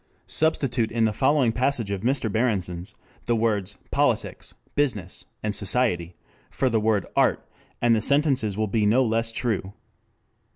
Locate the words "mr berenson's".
2.01-2.95